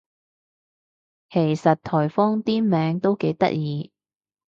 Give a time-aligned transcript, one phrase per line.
[1.29, 3.91] 其實颱風啲名都幾得意